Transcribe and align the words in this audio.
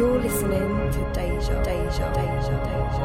You're 0.00 0.18
listening 0.18 0.90
to 0.92 1.00
Deja, 1.12 1.62
Deja, 1.62 2.10
Deja, 2.14 2.56
Deja, 2.64 3.04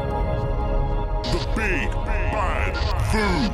The 1.30 1.40
Big 1.54 1.90
Bad 2.32 2.72
Food. 3.12 3.52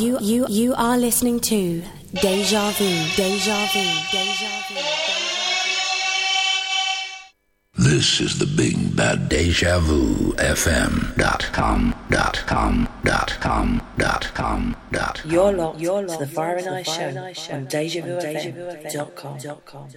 You 0.00 0.20
you 0.20 0.46
you 0.48 0.74
are 0.76 0.96
listening 0.96 1.40
to 1.40 1.82
Deja 2.22 2.70
Vu, 2.70 2.86
Deja 3.16 3.66
Vu, 3.72 3.82
Deja 4.12 4.62
Vu. 4.68 4.93
This 8.04 8.20
is 8.20 8.38
the 8.38 8.44
big 8.44 8.94
bad 8.94 9.30
deja 9.30 9.78
vu 9.80 10.34
fm 10.36 11.16
dot 11.16 11.48
com 11.54 11.94
dot 12.10 12.44
com 12.46 12.86
dot 13.02 13.34
com 13.40 13.80
dot 13.96 14.28
com 14.34 14.76
dot 14.92 15.22
com. 15.22 15.32
You're 15.32 15.52
locked. 15.52 15.80
You're 15.80 16.02
locked. 16.02 16.20
The 16.20 16.26
Fire 16.26 16.56
and 16.56 16.68
I 16.68 16.82
show 16.82 17.08
on 17.50 17.64
deja 17.64 18.02
vu 18.02 18.18
fm 18.20 18.92
dot 18.92 19.16
com 19.16 19.38
dot 19.38 19.64
com. 19.64 19.88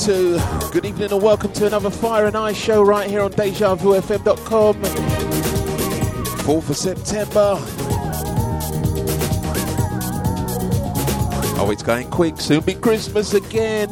Two. 0.00 0.40
Good 0.72 0.86
evening 0.86 1.12
and 1.12 1.22
welcome 1.22 1.52
to 1.52 1.66
another 1.66 1.90
Fire 1.90 2.24
and 2.24 2.34
Ice 2.34 2.56
show 2.56 2.82
right 2.82 3.10
here 3.10 3.20
on 3.20 3.32
DejaVuFM.com. 3.32 4.74
4th 6.42 6.70
of 6.70 6.76
September. 6.76 7.56
Oh, 11.58 11.68
it's 11.70 11.82
going 11.82 12.08
quick. 12.08 12.40
Soon 12.40 12.62
be 12.62 12.72
Christmas 12.72 13.34
again. 13.34 13.90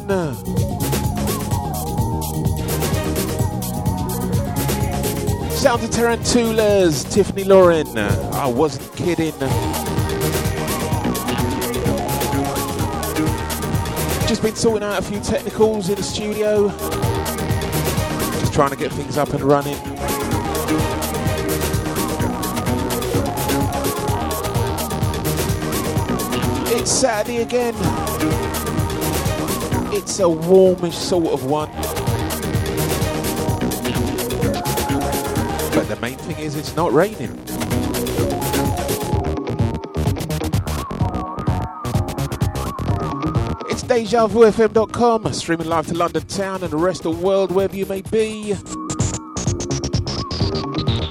Sound 5.51 5.83
of 5.83 5.91
Tarantulaz, 5.91 7.11
Tiffany 7.13 7.43
Loren. 7.43 7.95
I 7.97 8.47
wasn't 8.47 8.95
kidding. 8.95 9.33
Just 14.39 14.53
been 14.53 14.55
sorting 14.55 14.87
out 14.87 14.97
a 14.97 15.01
few 15.01 15.19
technicals 15.19 15.89
in 15.89 15.95
the 15.95 16.01
studio. 16.01 16.69
Just 18.39 18.53
trying 18.53 18.69
to 18.69 18.77
get 18.77 18.89
things 18.93 19.17
up 19.17 19.33
and 19.33 19.43
running. 19.43 19.75
It's 26.71 26.89
Saturday 26.89 27.41
again. 27.41 27.75
It's 29.93 30.19
a 30.21 30.29
warmish 30.29 30.95
sort 30.95 31.33
of 31.33 31.43
one. 31.43 31.69
But 35.73 35.89
the 35.89 35.97
main 35.99 36.17
thing 36.17 36.39
is 36.39 36.55
it's 36.55 36.77
not 36.77 36.93
raining. 36.93 37.48
DejaVuFM.com, 43.89 45.33
streaming 45.33 45.67
live 45.67 45.87
to 45.87 45.95
London 45.95 46.21
town 46.27 46.61
and 46.61 46.71
the 46.71 46.77
rest 46.77 47.07
of 47.07 47.19
the 47.19 47.25
world, 47.25 47.51
wherever 47.51 47.75
you 47.75 47.87
may 47.87 48.01
be. 48.01 48.53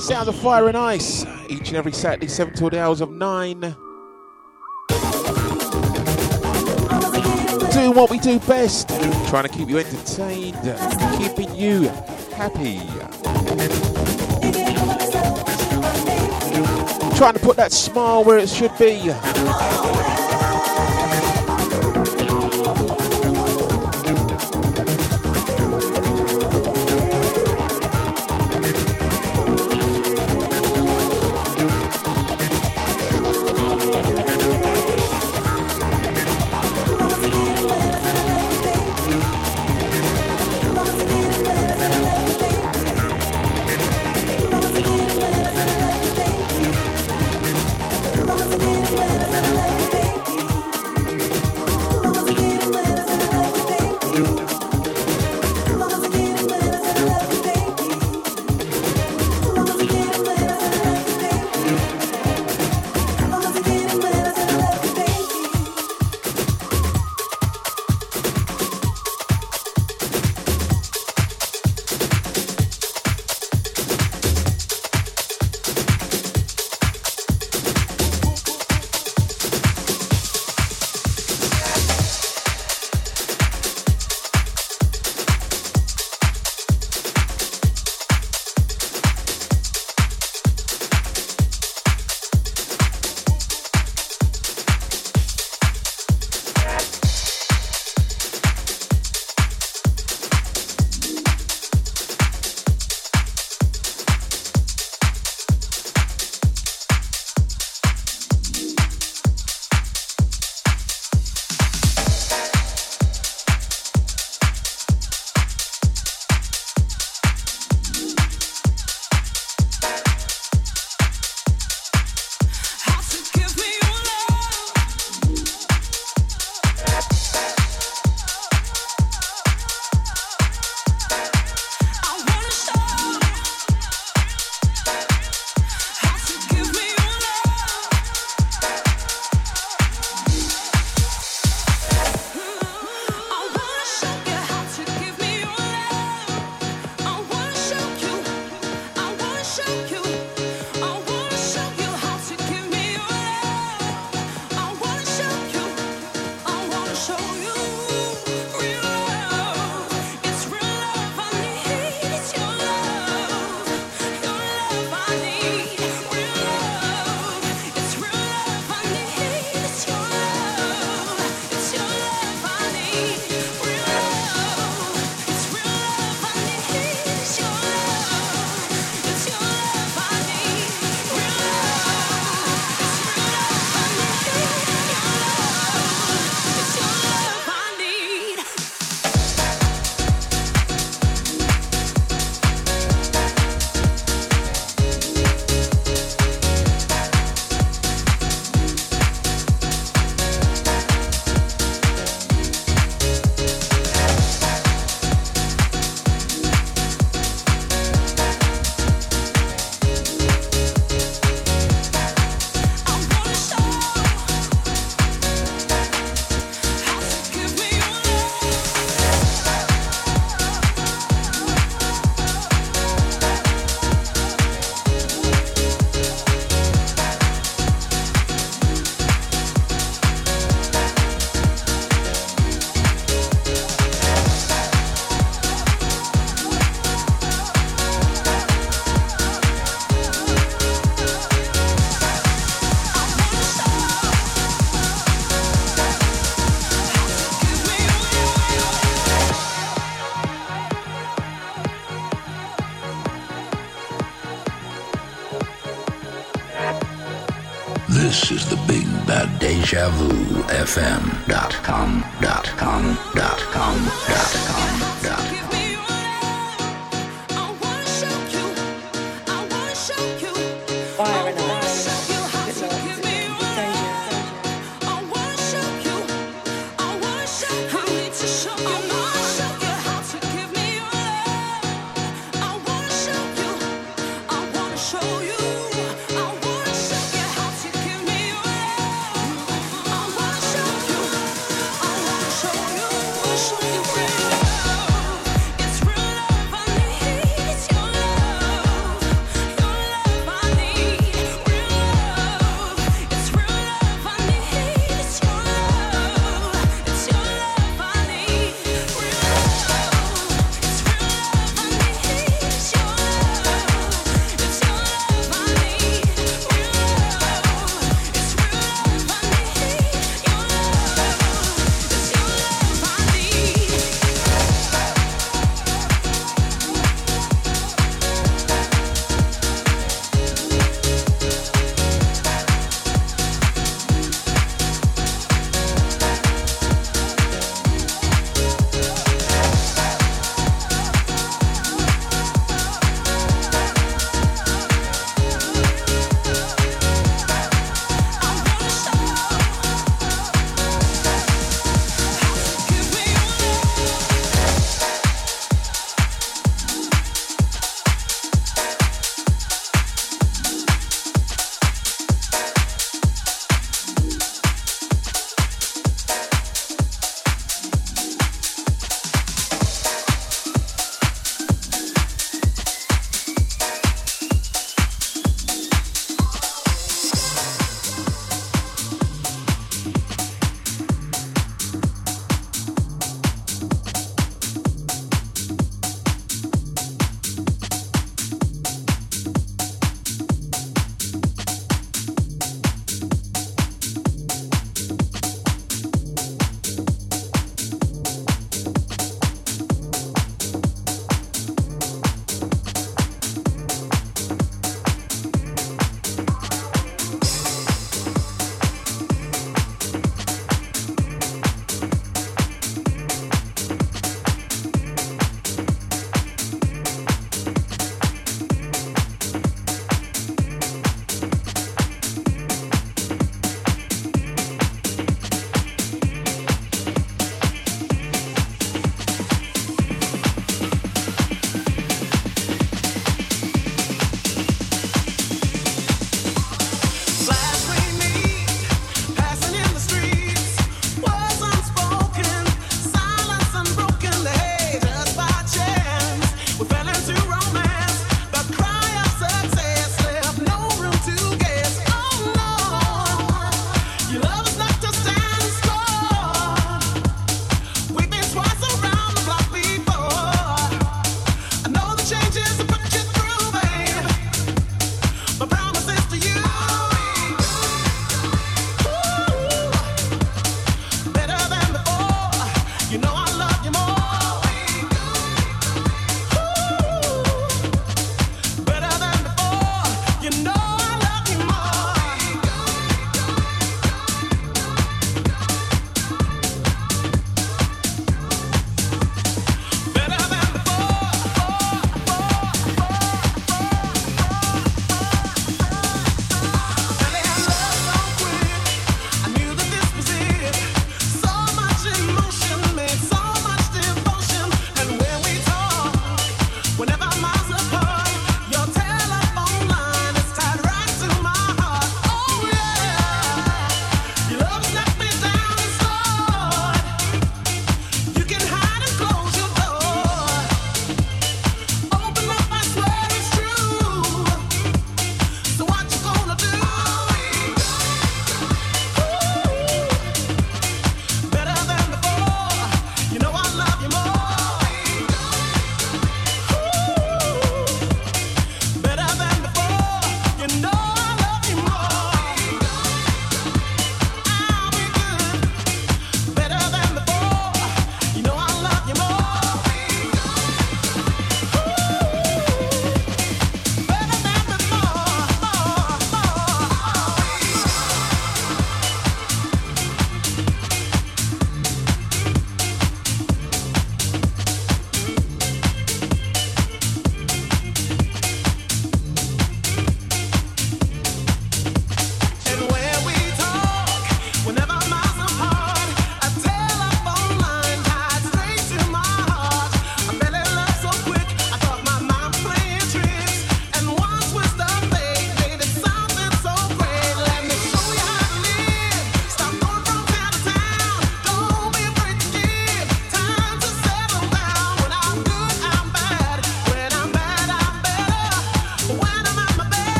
Sounds 0.00 0.26
of 0.26 0.34
Fire 0.34 0.66
and 0.66 0.76
Ice, 0.76 1.24
each 1.48 1.68
and 1.68 1.76
every 1.76 1.92
Saturday, 1.92 2.26
7 2.26 2.52
till 2.52 2.70
the 2.70 2.80
hours 2.82 3.00
of 3.00 3.12
9. 3.12 3.60
Doing 7.70 7.94
what 7.94 8.10
we 8.10 8.18
do 8.18 8.40
best, 8.40 8.88
trying 9.28 9.44
to 9.44 9.50
keep 9.50 9.68
you 9.68 9.78
entertained, 9.78 10.58
keeping 11.16 11.54
you 11.54 11.82
happy. 12.34 12.80
Trying 17.16 17.34
to 17.34 17.40
put 17.40 17.56
that 17.56 17.70
smile 17.70 18.24
where 18.24 18.38
it 18.38 18.48
should 18.48 18.76
be. 18.78 19.12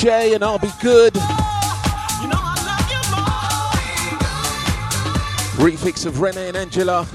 J, 0.00 0.32
and 0.32 0.42
I'll 0.42 0.58
be 0.58 0.70
good. 0.80 1.14
You 1.14 1.20
know 2.28 2.40
of 6.06 6.22
Renee 6.22 6.48
and 6.48 6.56
Angela. 6.56 7.06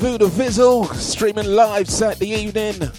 Voodoo 0.00 0.28
Vizzle, 0.28 0.86
streaming 0.94 1.44
live 1.44 1.90
Saturday 1.90 2.30
evening. 2.30 2.89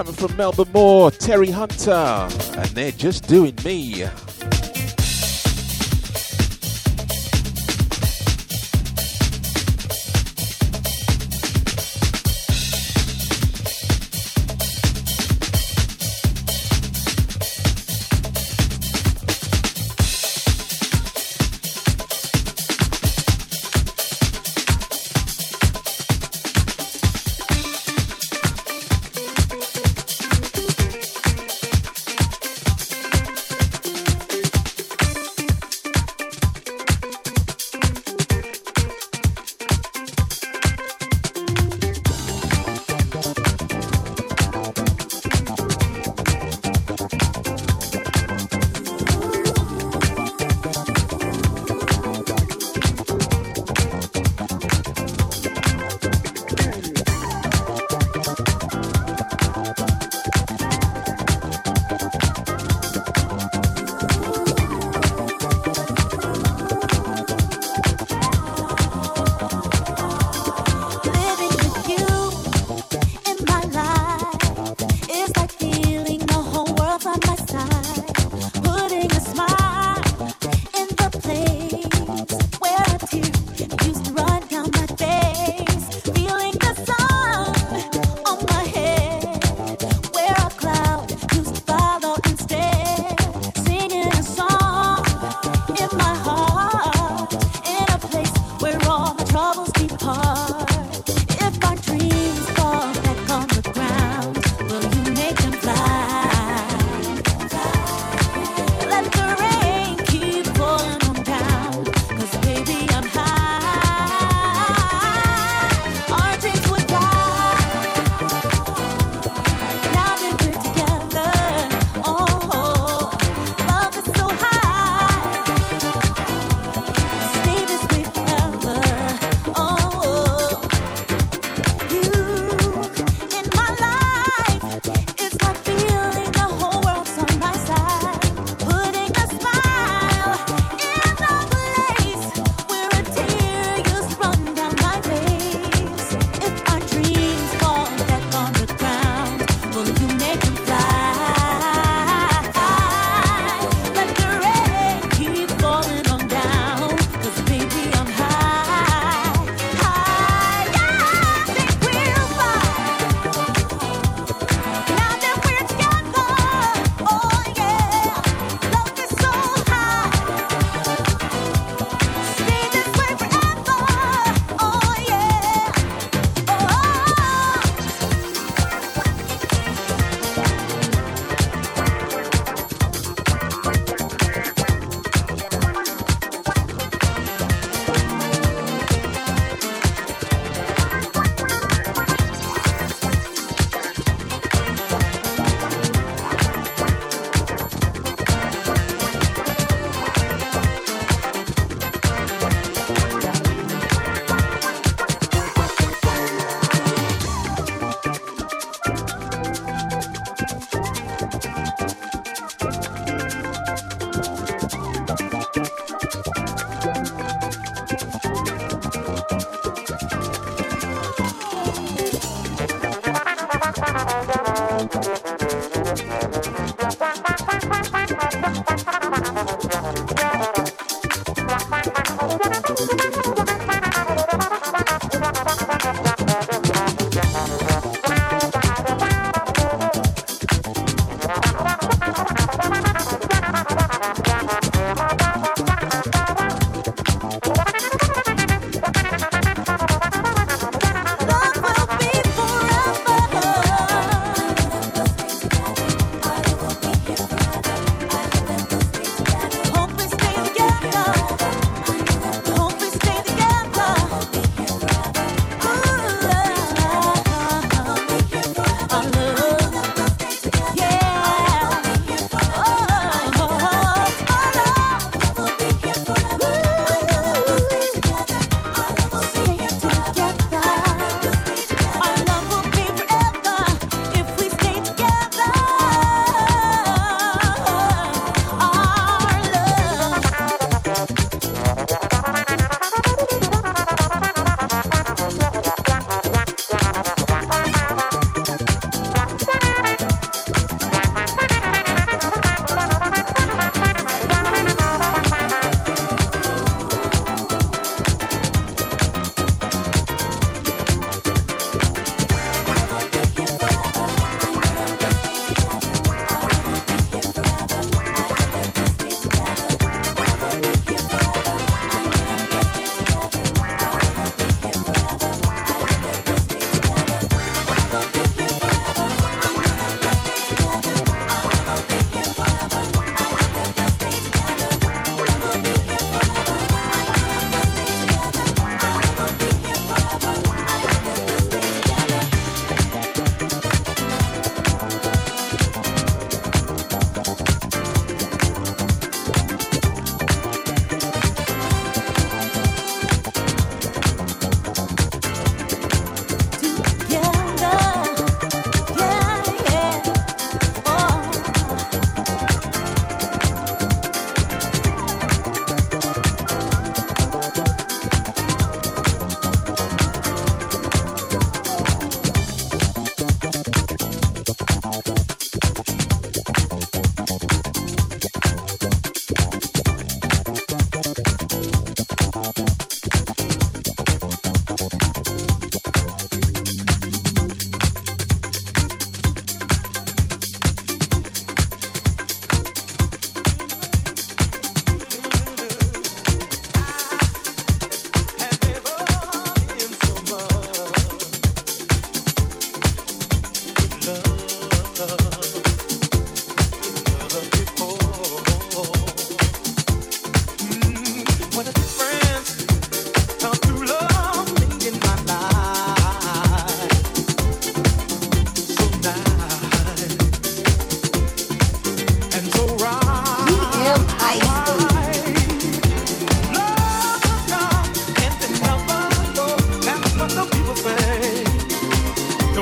coming 0.00 0.14
from 0.14 0.34
Melba 0.34 0.64
Moore, 0.72 1.10
Terry 1.10 1.50
Hunter, 1.50 1.92
and 1.92 2.66
they're 2.70 2.90
just 2.90 3.28
doing 3.28 3.54
me. 3.62 4.06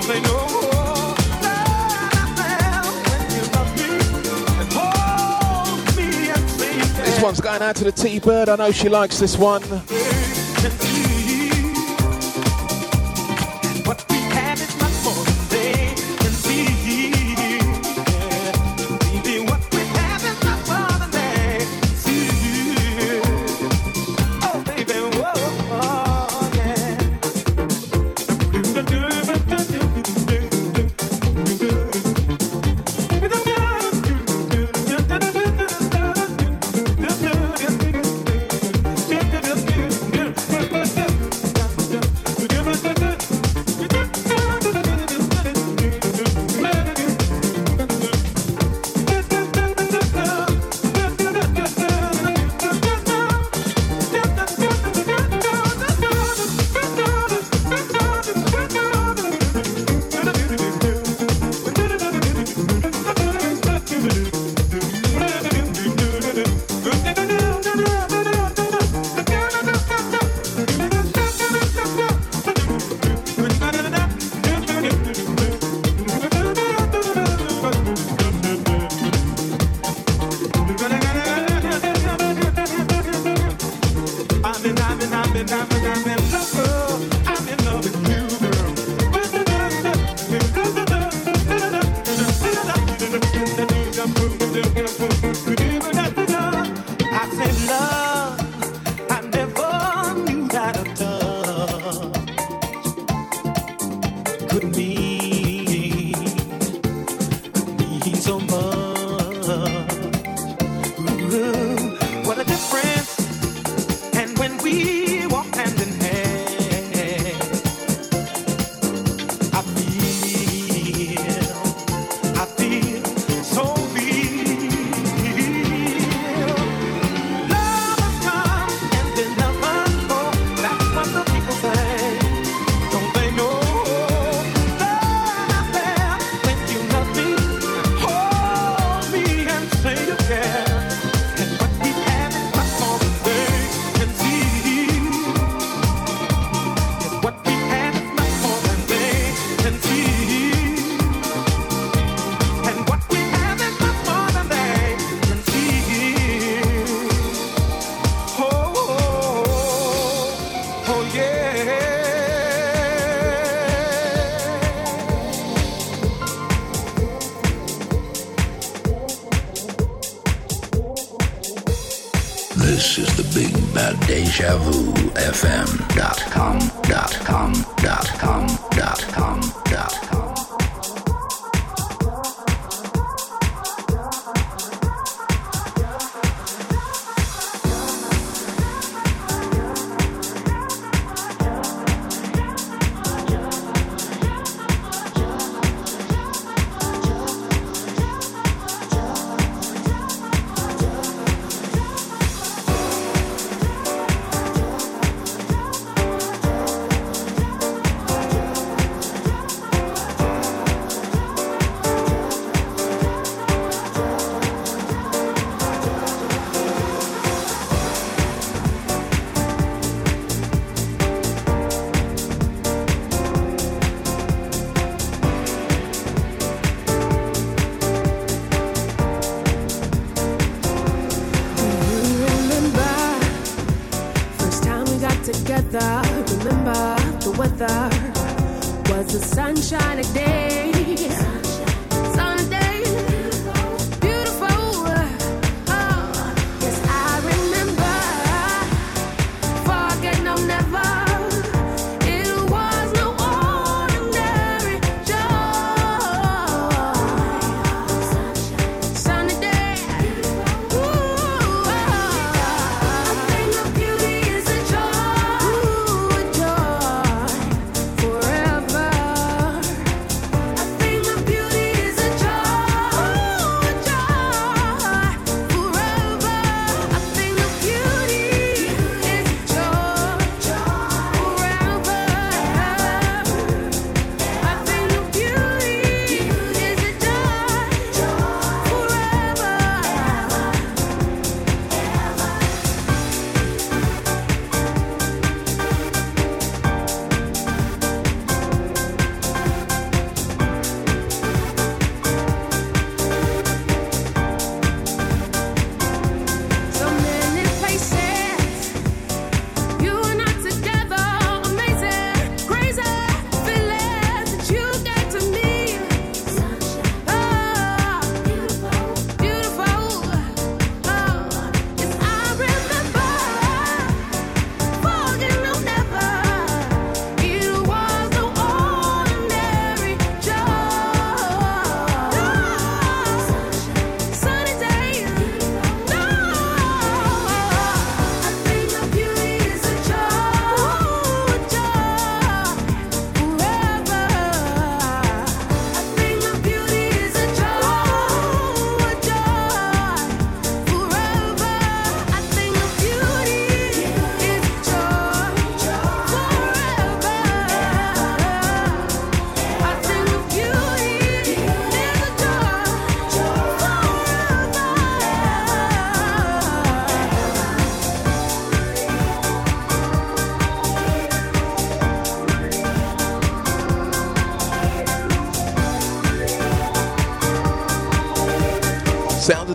This 0.08 0.24
one's 7.22 7.40
going 7.42 7.60
out 7.60 7.76
to 7.76 7.84
the 7.84 7.92
T-Bird. 7.92 8.48
I 8.48 8.56
know 8.56 8.70
she 8.70 8.88
likes 8.88 9.18
this 9.18 9.36
one. 9.36 9.62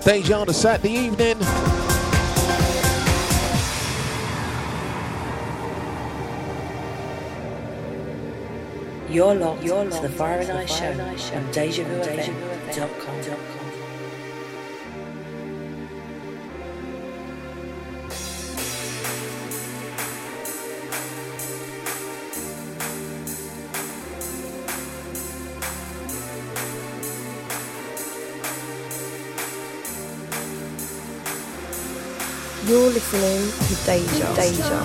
Deja 0.03 0.43
to 0.43 0.53
set 0.53 0.81
the 0.81 0.89
evening. 0.89 1.37
You're 9.09 9.33
locked, 9.35 9.63
You're 9.63 9.85
locked 9.85 9.95
to 9.95 10.01
the 10.01 10.09
Fire 10.09 10.39
and 10.39 10.51
Ice 10.51 10.77
Show 10.77 10.91
on 10.91 11.53
DejaVuFM.com. 11.53 13.42
Deja. 34.43 34.83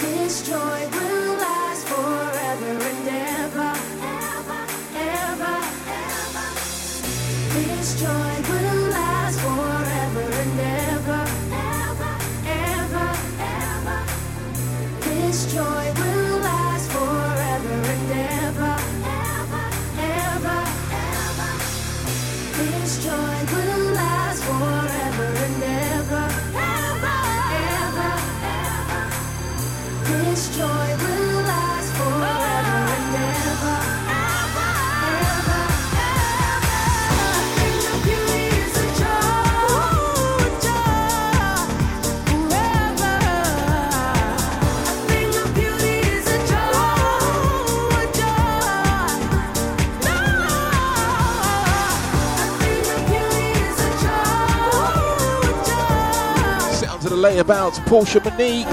Deja. 0.00 0.61
say 57.32 57.38
about 57.38 57.72
Portia 57.86 58.20
Monique. 58.20 58.66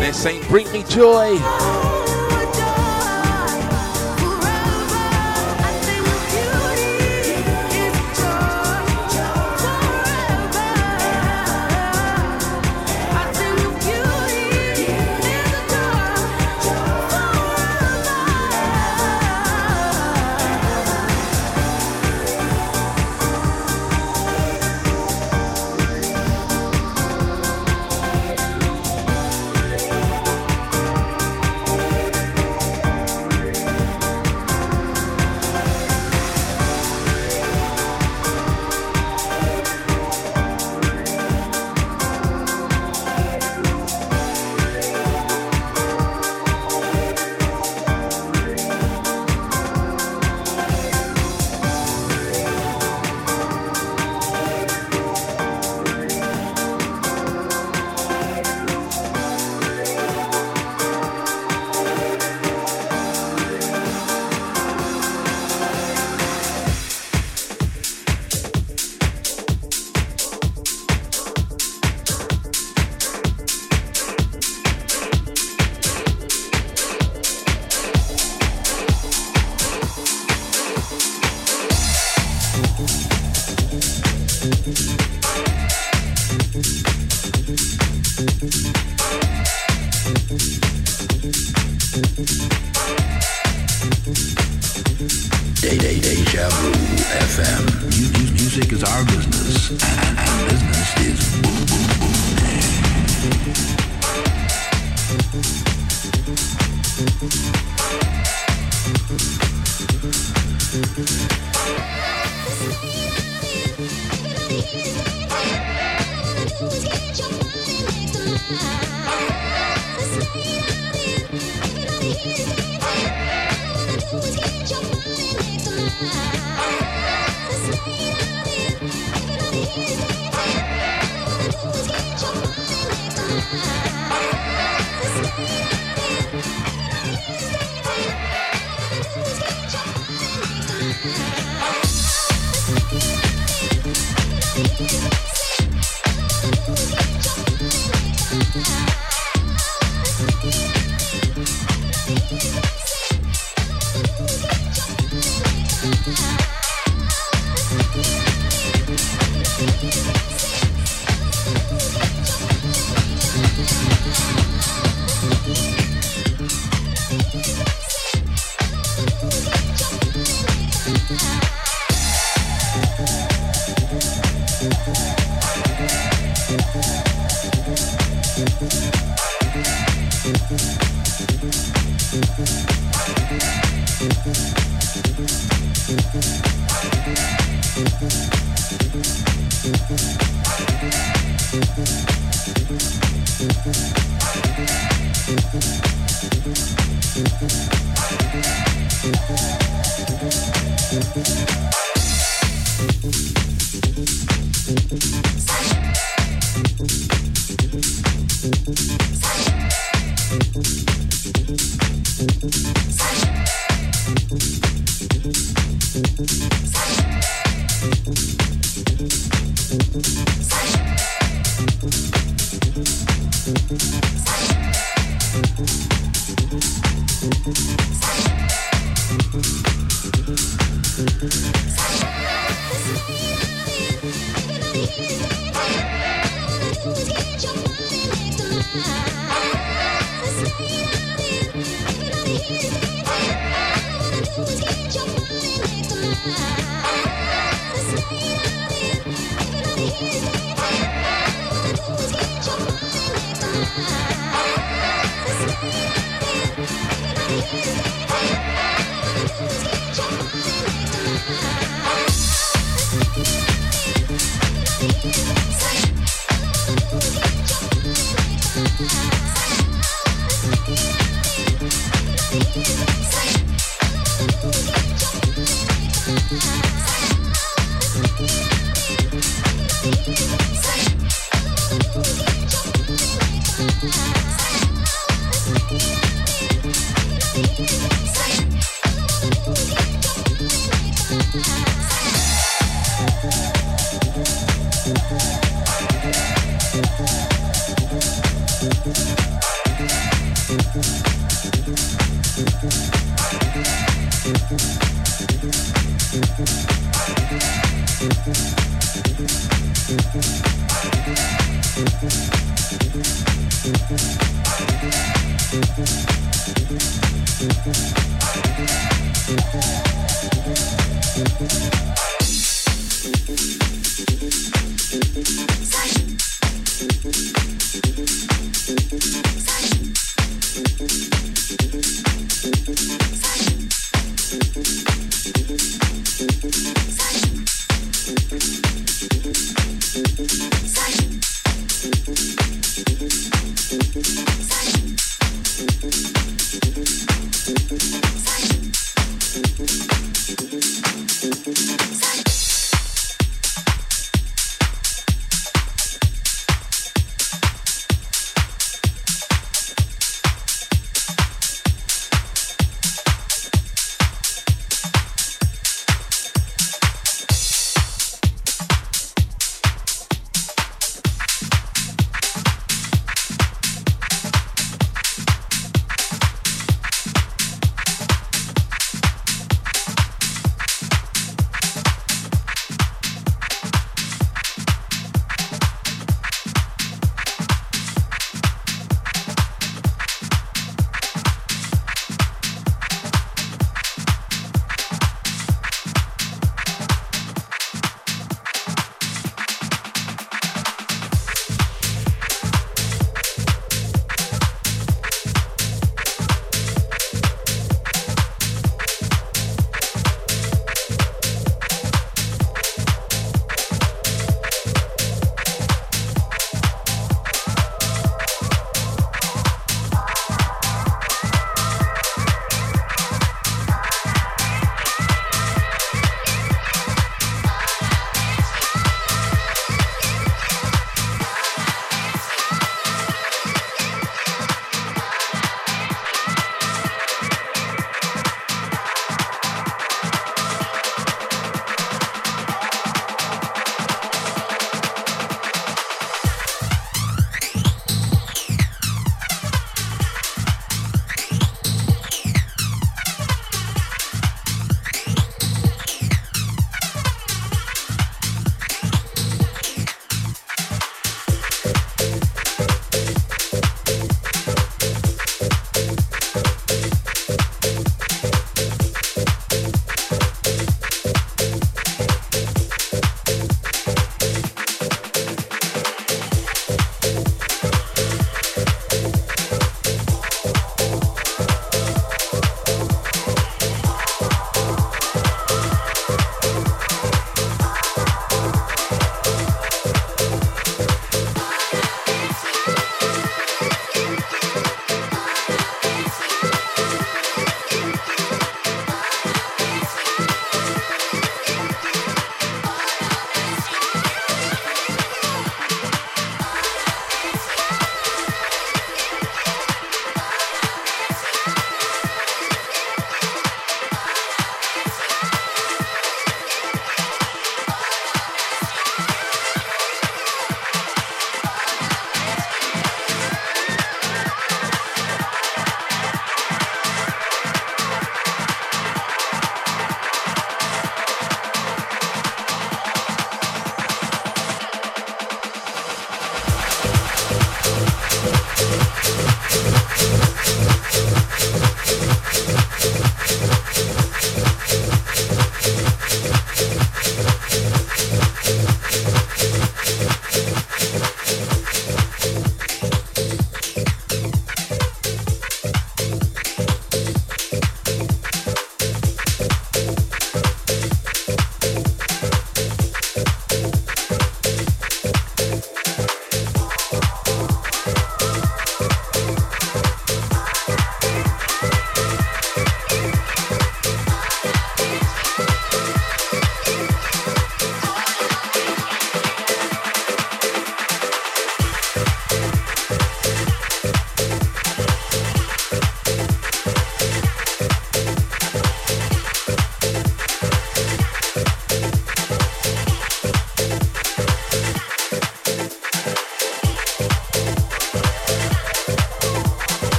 this 0.00 0.04
ain't 0.04 0.14
saying, 0.14 0.48
bring 0.48 0.70
me 0.72 0.82
joy. 0.84 1.87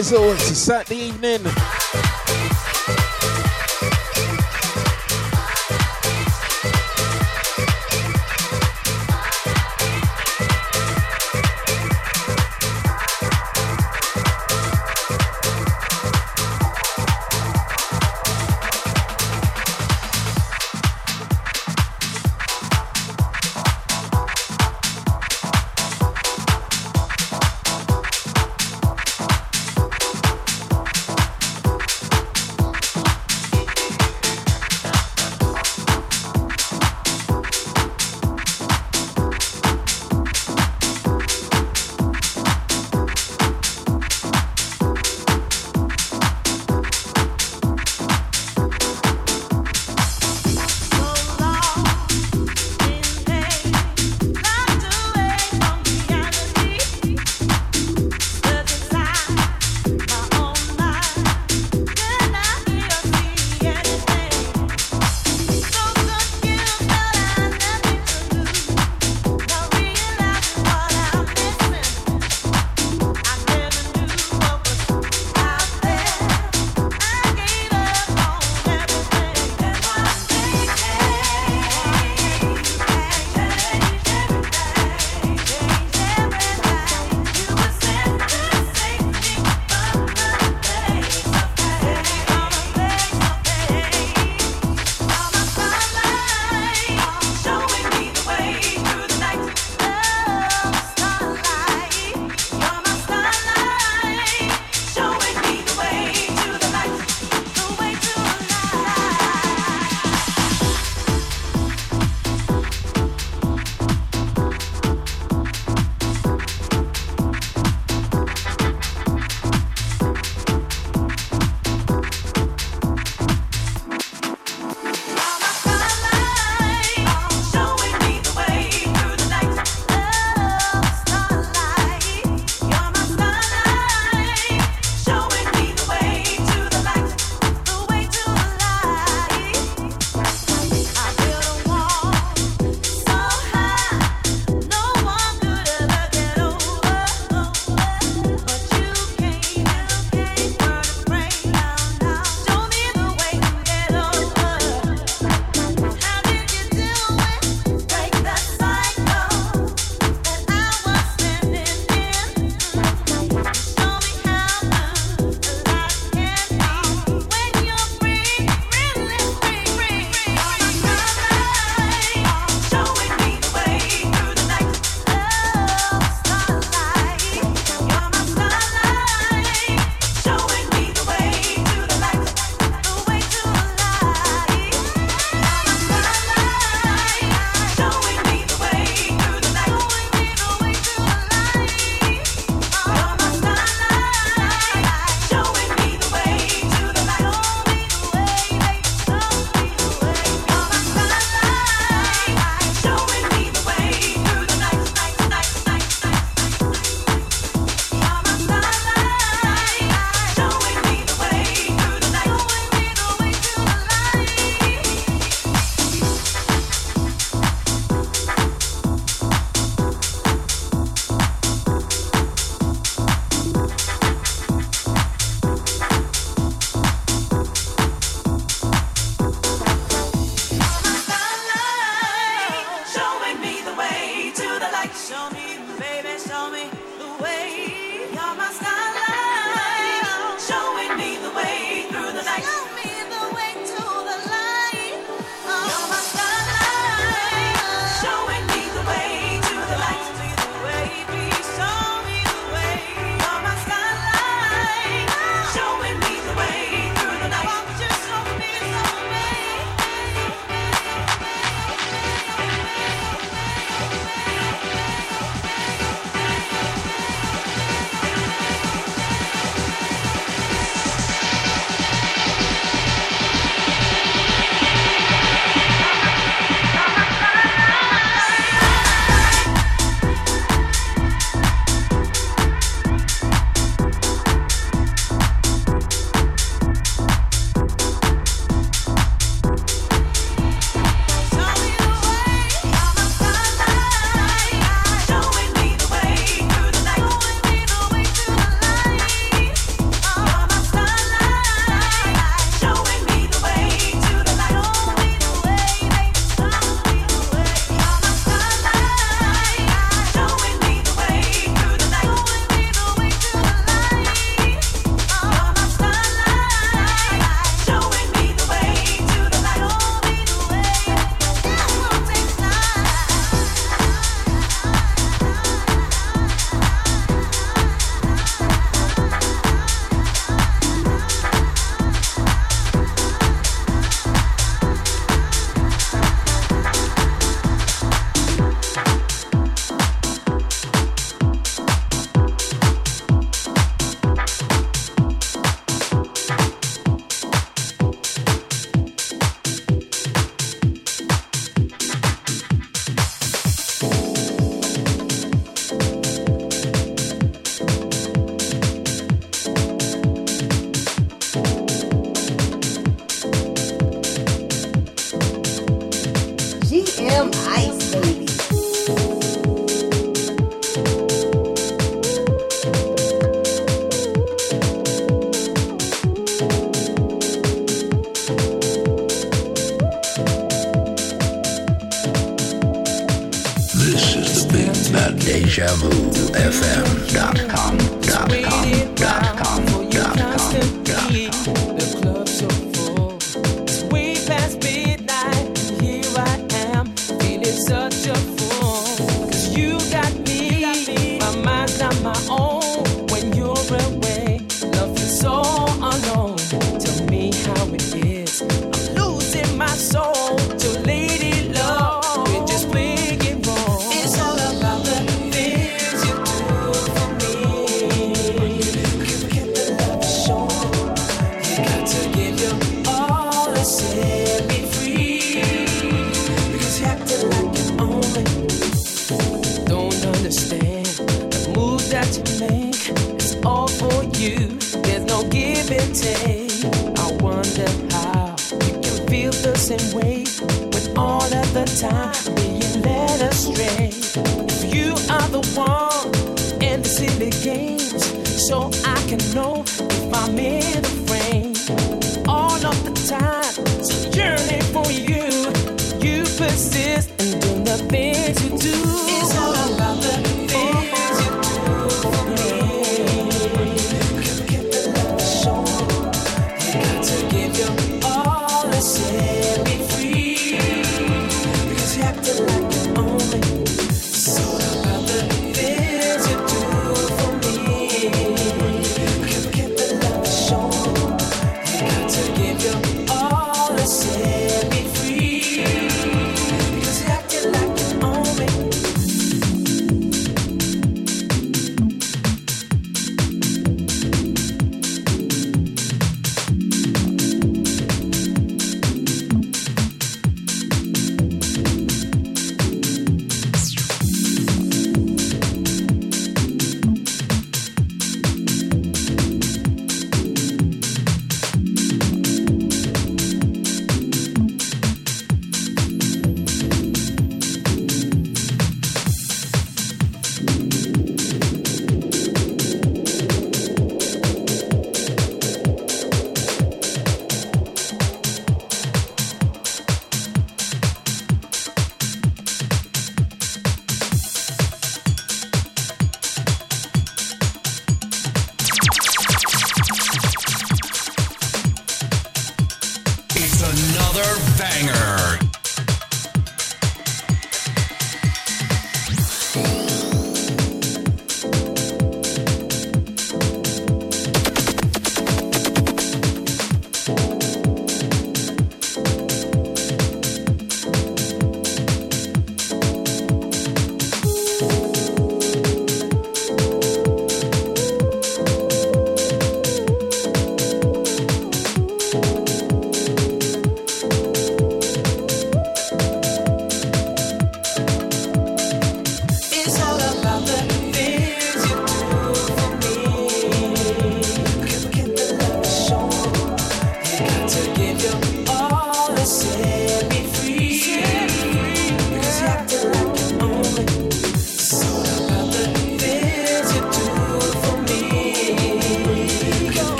The. 0.00 0.32
It's 0.32 0.50
a 0.50 0.54
Saturday 0.54 1.00
evening. 1.08 1.59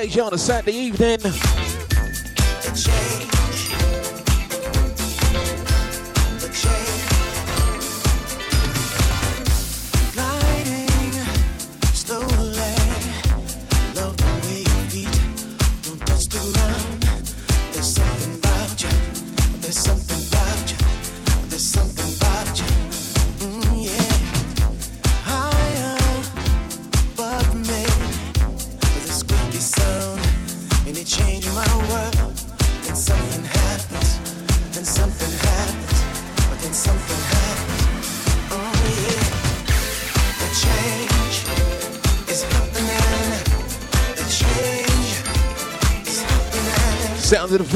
on 0.00 0.32
a 0.32 0.38
Saturday 0.38 0.72
evening. 0.72 1.18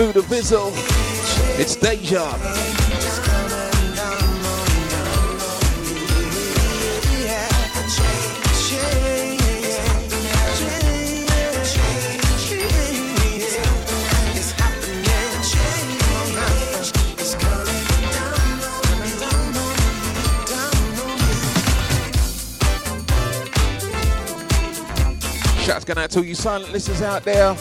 Buddha 0.04 0.20
Vizzle. 0.20 0.70
It's 1.58 1.76
Deja. 1.76 2.30
Shouts 25.64 25.86
going 25.86 25.96
out 25.96 26.10
to 26.10 26.18
all 26.18 26.24
you 26.26 26.34
silent 26.34 26.72
listeners 26.72 27.00
out 27.00 27.24
there. 27.24 27.56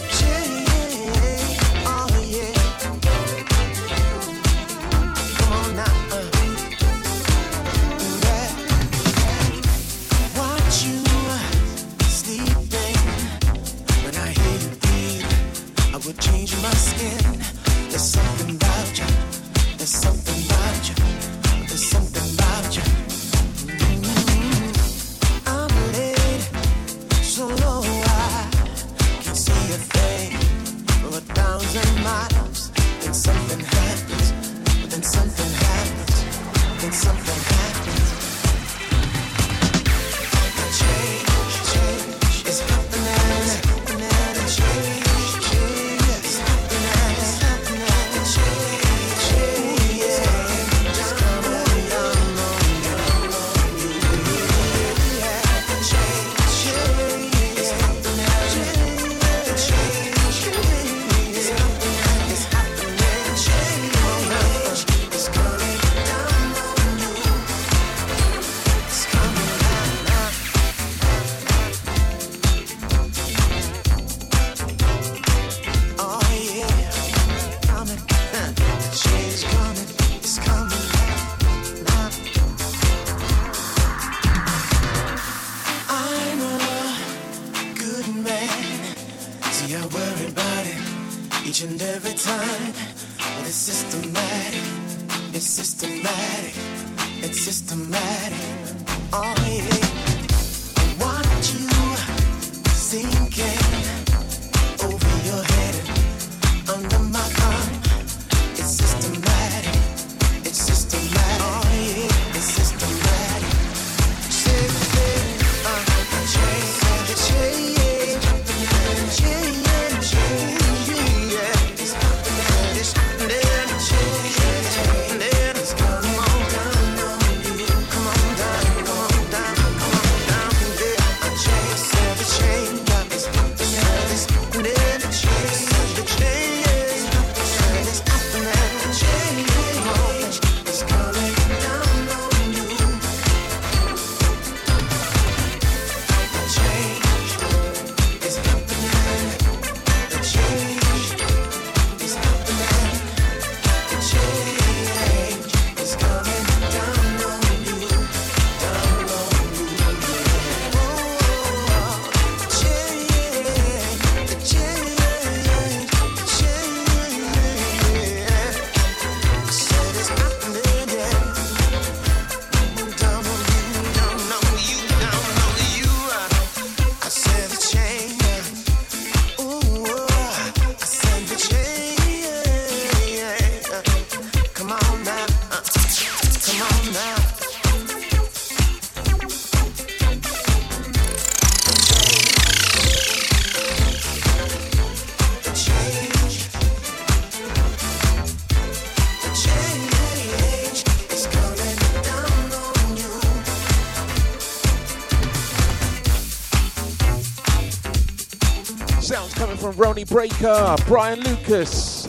Coming 209.54 209.74
from 209.74 209.86
Rony 209.86 210.10
Breaker, 210.10 210.76
Brian 210.88 211.20
Lucas. 211.20 212.08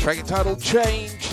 Track 0.00 0.18
entitled 0.18 0.62
Change. 0.62 1.23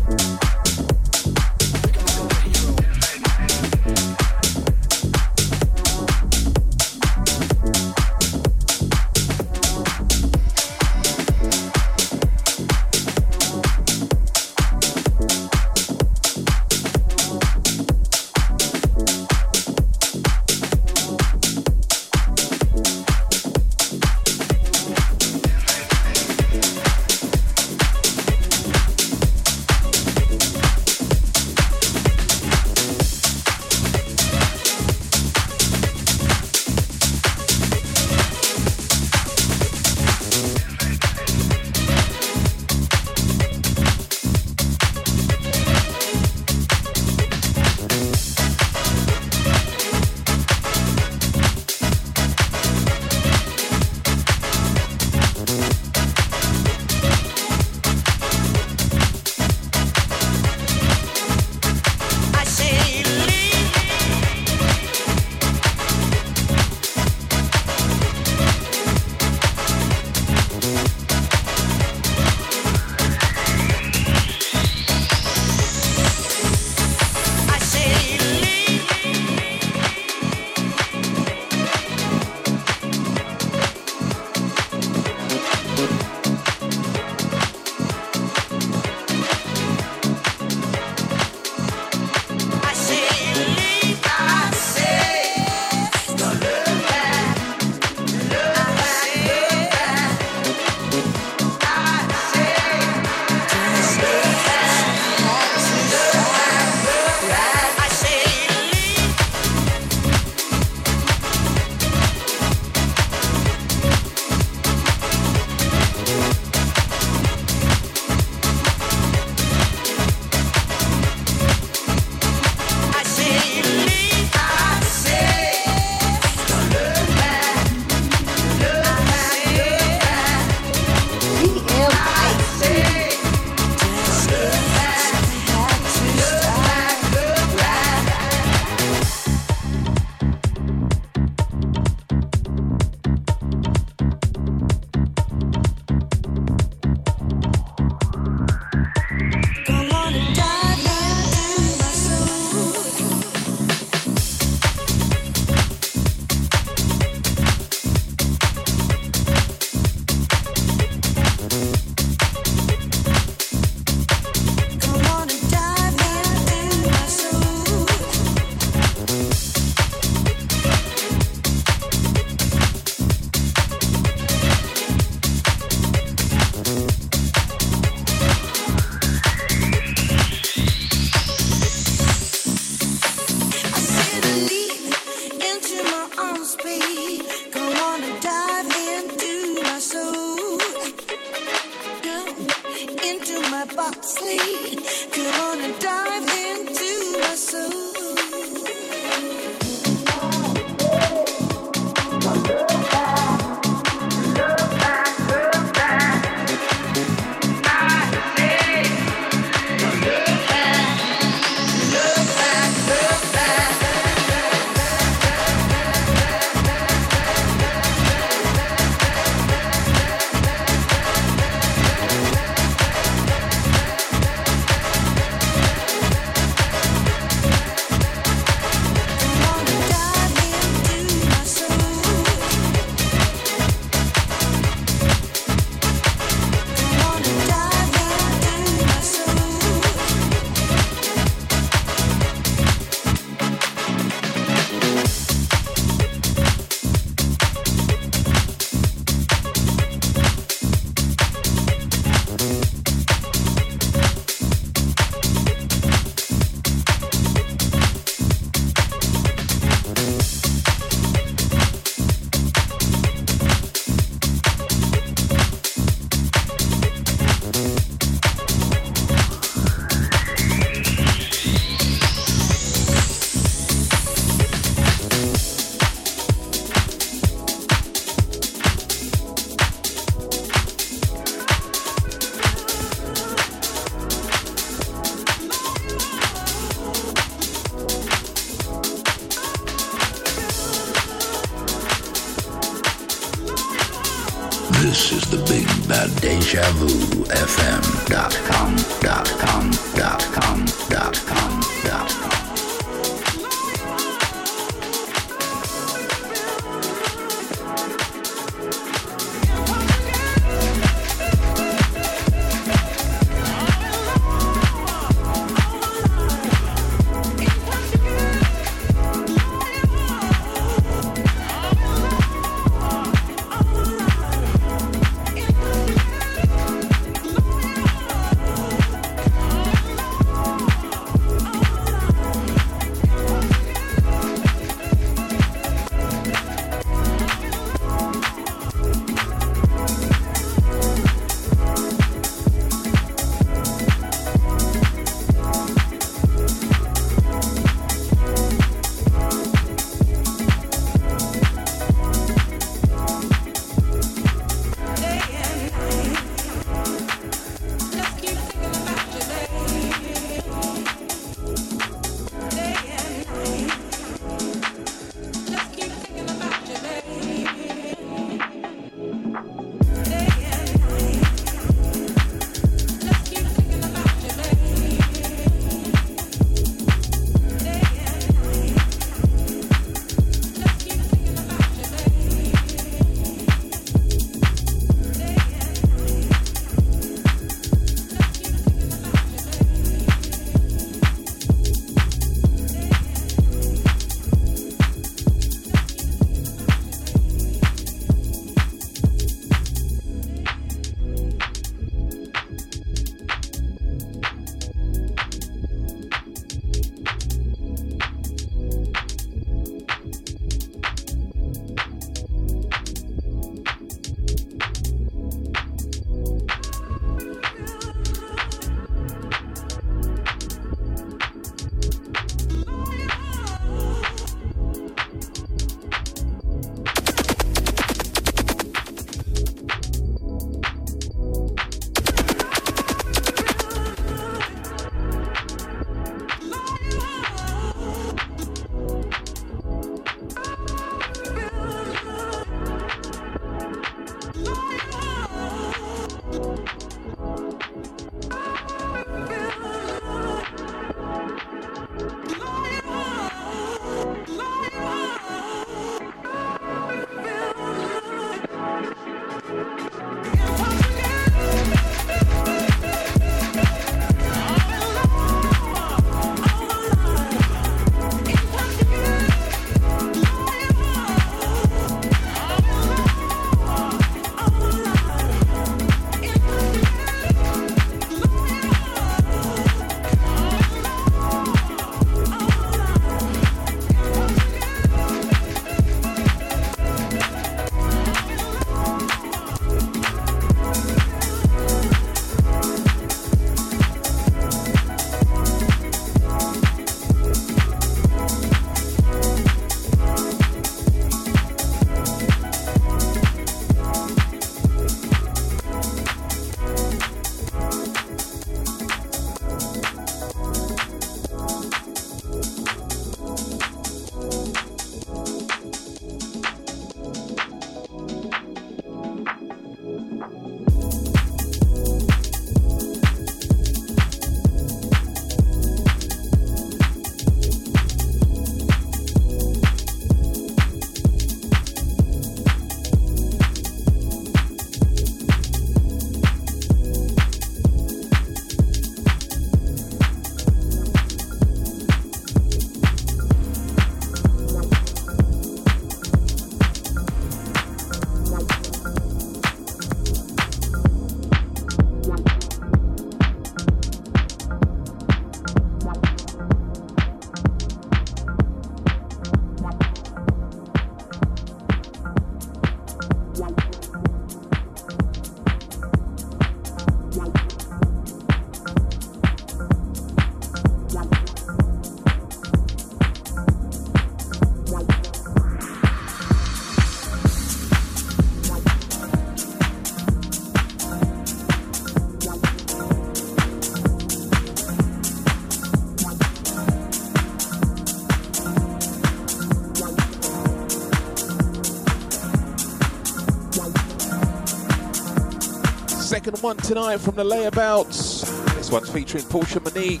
one 596.46 596.56
tonight 596.58 596.98
from 596.98 597.16
the 597.16 597.24
Layabouts. 597.24 598.24
This 598.54 598.70
one's 598.70 598.88
featuring 598.88 599.24
Portia 599.24 599.58
Monique. 599.58 600.00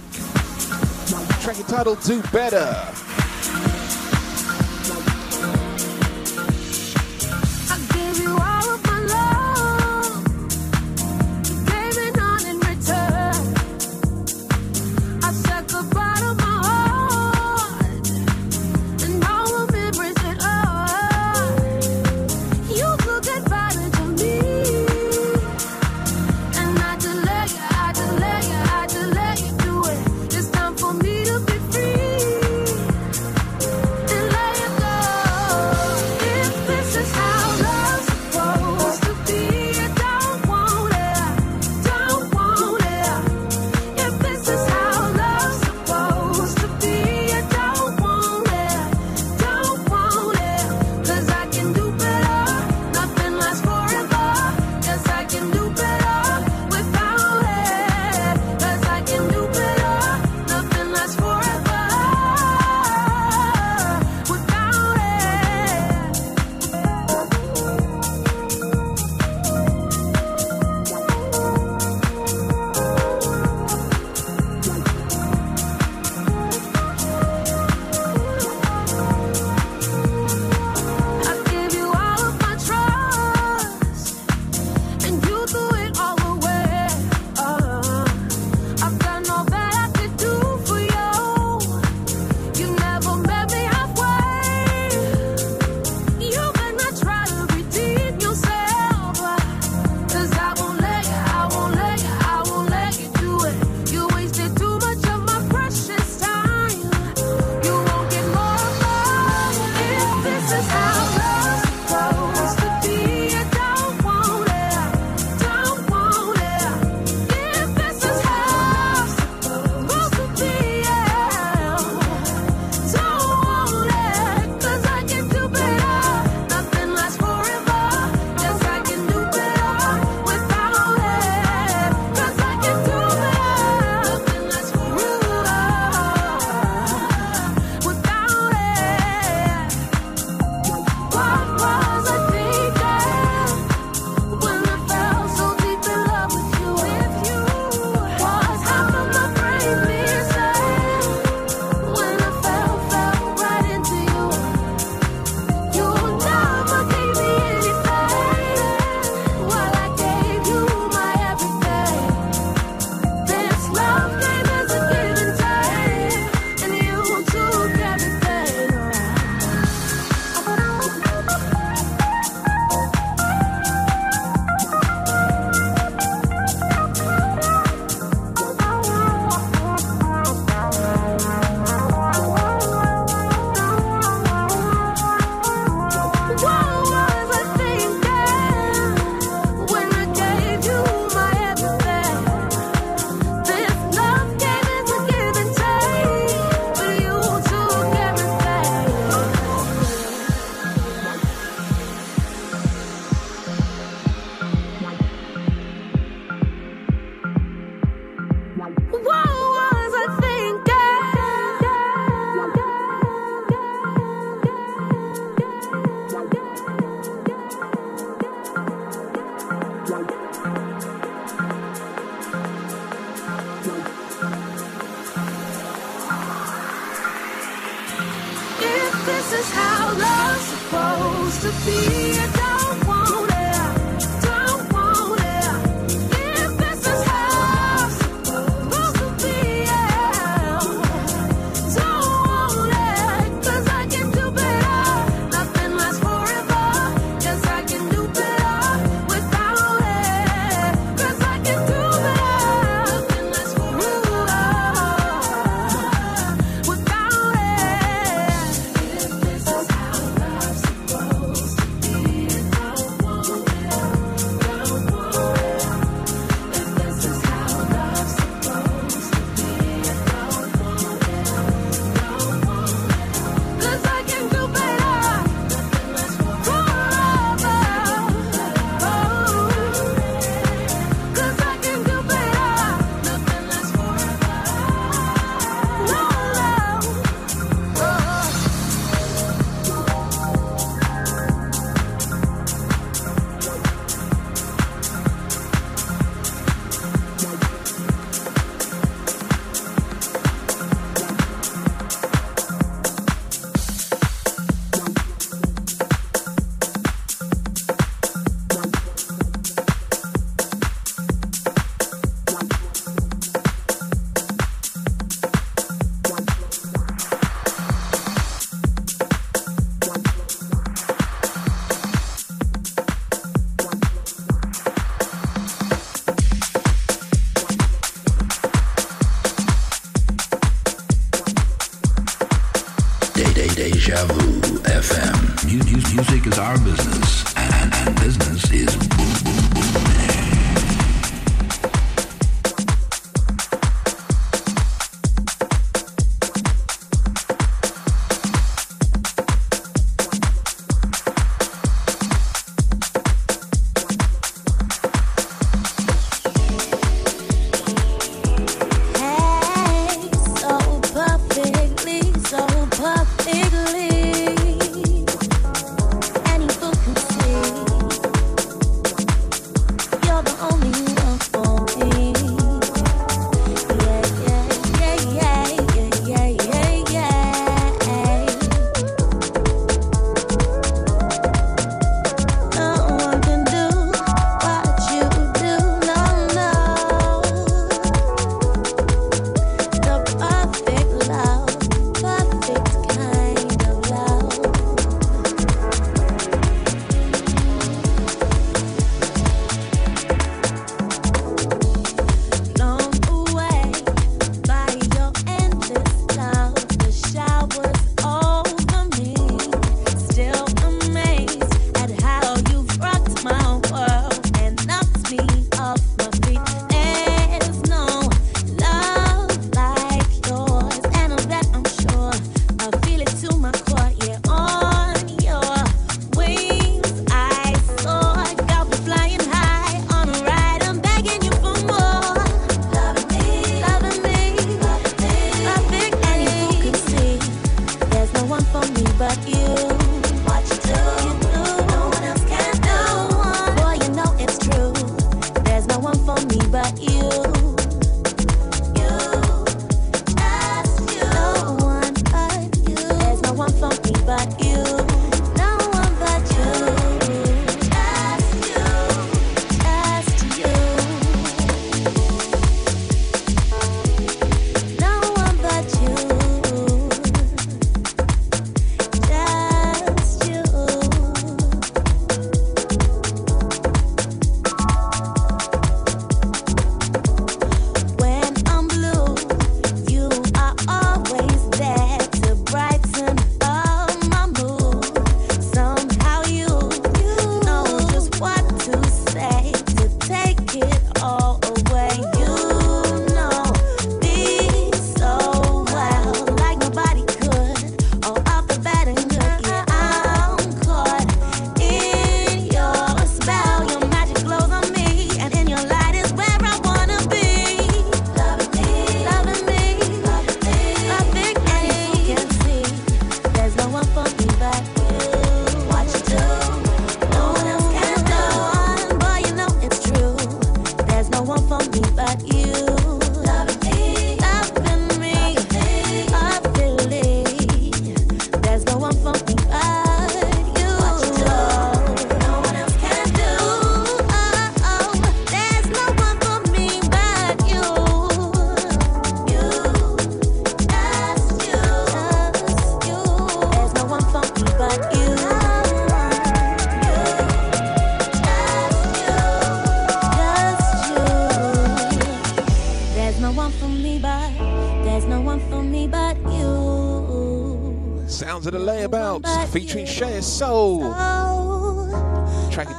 Track 1.40 1.58
entitled 1.58 2.00
Do 2.02 2.22
Better. 2.30 2.95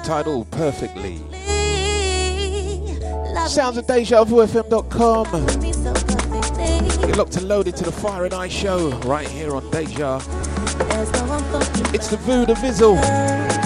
title 0.08 0.46
Perfectly. 0.46 1.18
Sounds 3.50 3.76
of 3.76 3.86
DejaVuFM.com. 3.88 5.28
You're 7.02 7.18
locked 7.18 7.36
and 7.36 7.50
loaded 7.50 7.76
to 7.76 7.84
the 7.84 7.92
Fire 7.92 8.24
and 8.24 8.34
Ice 8.34 8.54
show 8.54 8.92
right 9.00 9.28
here 9.28 9.54
on 9.54 9.70
Deja. 9.70 10.22
It's 11.94 12.08
the 12.08 12.18
Voodoo 12.22 12.56
Vizzle. 12.56 13.57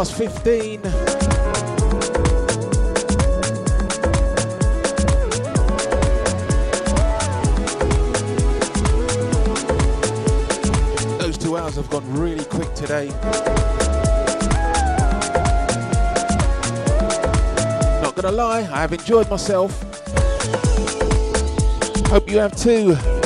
past 0.00 0.14
15. 0.14 0.80
Those 11.18 11.36
two 11.36 11.58
hours 11.58 11.76
have 11.76 11.90
gone 11.90 12.10
really 12.18 12.46
quick 12.46 12.72
today. 12.72 13.08
Not 18.00 18.14
gonna 18.14 18.32
lie, 18.32 18.60
I 18.60 18.80
have 18.80 18.94
enjoyed 18.94 19.28
myself. 19.28 19.82
Hope 22.06 22.30
you 22.30 22.38
have 22.38 22.56
too. 22.56 23.19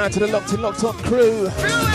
Out 0.00 0.12
to 0.12 0.20
the 0.20 0.26
Locked 0.28 0.52
In 0.54 0.62
Locked 0.62 0.82
On 0.84 0.94
crew. 0.98 1.89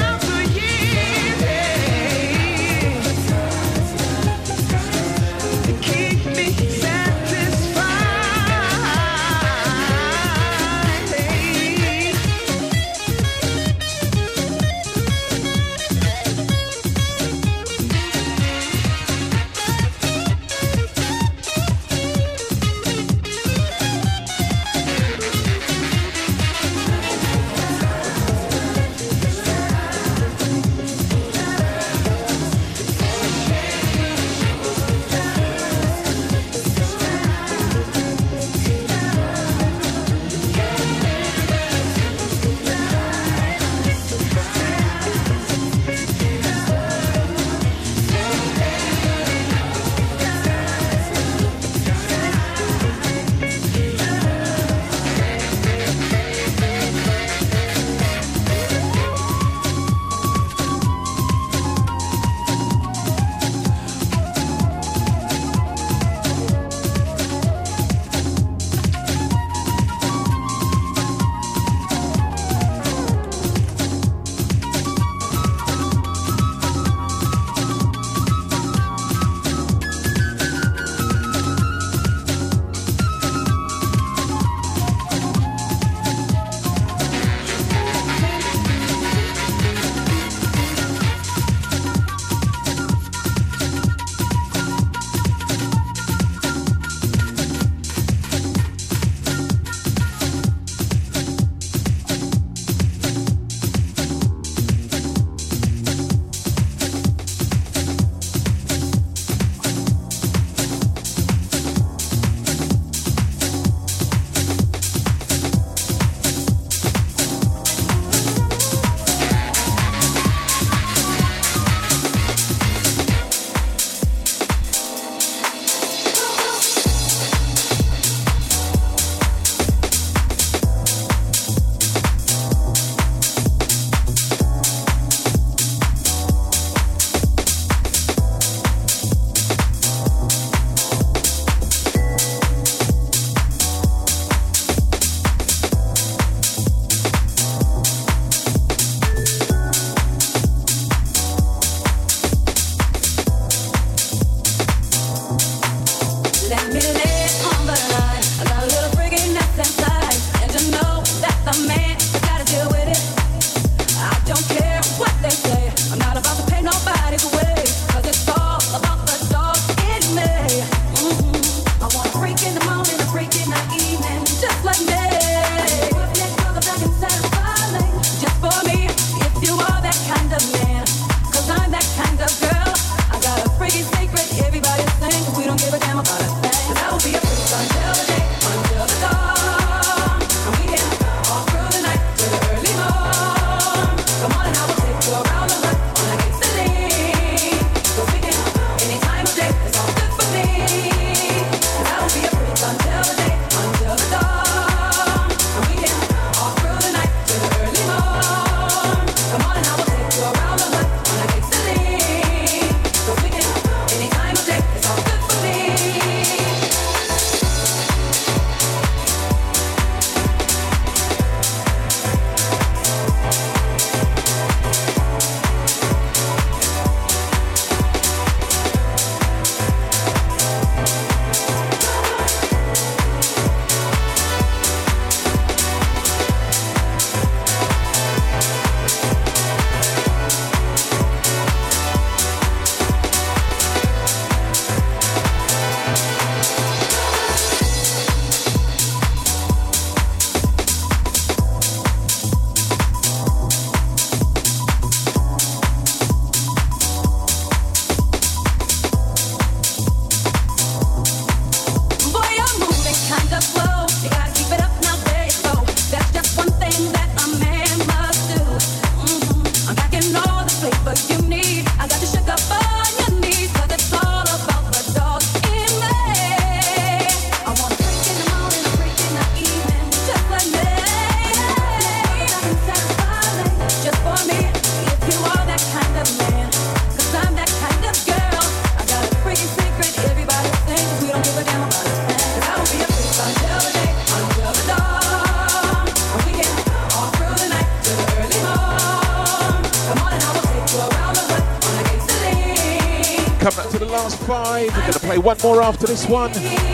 after 305.65 305.87
this 305.87 306.07
one. 306.07 306.64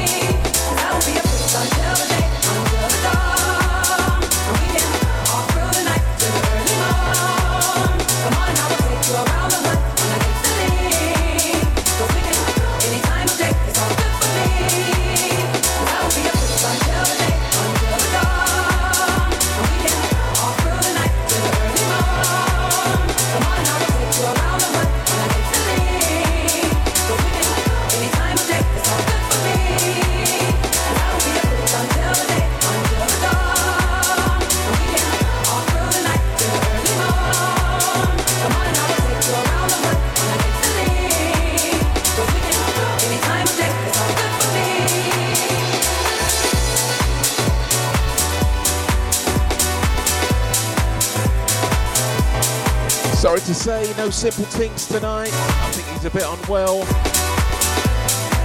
Simple 54.22 54.46
things 54.46 54.86
tonight. 54.86 55.32
I 55.34 55.72
think 55.72 55.88
he's 55.88 56.06
a 56.06 56.12
bit 56.12 56.22
unwell. 56.24 56.86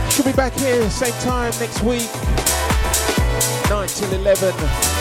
Should 0.09 0.24
be 0.24 0.32
back 0.32 0.55
here 0.55 0.89
same 0.89 1.12
time 1.20 1.53
next 1.61 1.82
week, 1.82 2.09
9 3.69 3.86
till 3.86 4.11
11. 4.15 4.95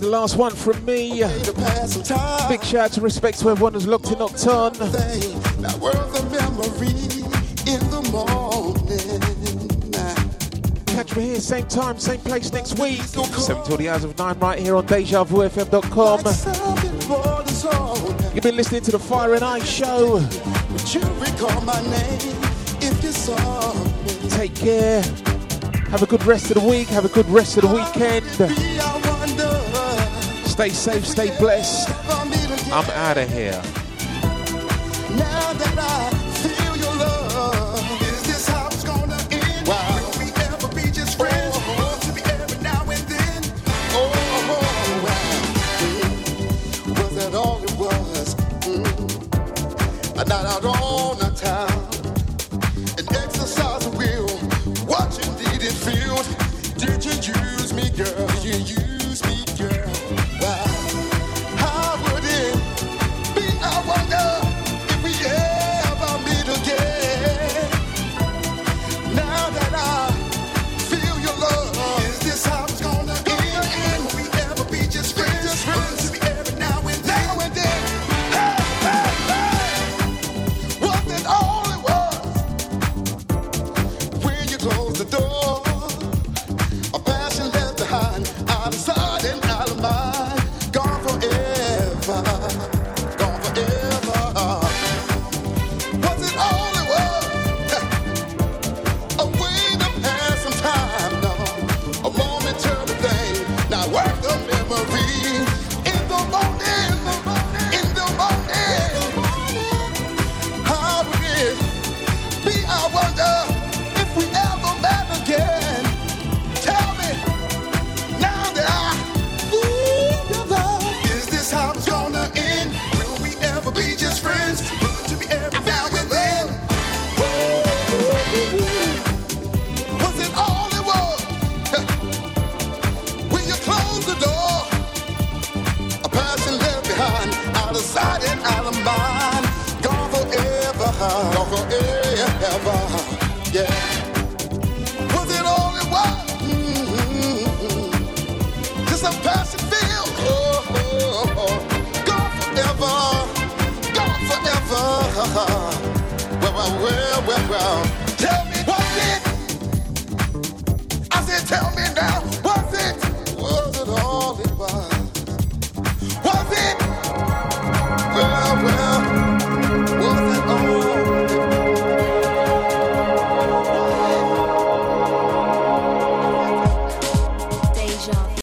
the 0.00 0.08
last 0.08 0.36
one 0.36 0.52
from 0.52 0.84
me. 0.84 1.20
Big 2.48 2.64
shout 2.64 2.74
out 2.74 2.92
to 2.92 3.00
respect 3.00 3.38
to 3.40 3.50
everyone 3.50 3.74
who's 3.74 3.86
locked 3.86 4.08
in 4.08 4.18
Octon. 4.18 5.60
Not 5.60 5.78
worth 5.78 6.16
a. 6.16 6.30
Catch 10.86 11.16
me 11.16 11.22
here, 11.24 11.40
same 11.40 11.66
time, 11.66 11.98
same 11.98 12.20
place 12.20 12.52
next 12.52 12.78
week. 12.78 13.00
7 13.02 13.64
till 13.64 13.76
the 13.76 13.88
hours 13.88 14.04
of 14.04 14.18
9 14.18 14.38
right 14.38 14.58
here 14.58 14.76
on 14.76 14.86
DejaVuFM.com. 14.86 16.20
You've 18.34 18.44
been 18.44 18.56
listening 18.56 18.82
to 18.82 18.90
the 18.90 18.98
Fire 18.98 19.34
and 19.34 19.44
Ice 19.44 19.68
Show. 19.68 20.20
Take 24.30 24.54
care. 24.54 25.02
Have 25.90 26.02
a 26.02 26.06
good 26.06 26.24
rest 26.24 26.50
of 26.50 26.62
the 26.62 26.68
week. 26.68 26.88
Have 26.88 27.04
a 27.04 27.08
good 27.08 27.28
rest 27.28 27.56
of 27.56 27.64
the 27.64 27.74
weekend. 27.74 28.89
Stay 30.60 30.68
safe, 30.68 31.06
stay 31.06 31.38
blessed. 31.38 31.88
I'm 32.70 32.84
out 32.90 33.16
of 33.16 33.32
here. 33.32 33.79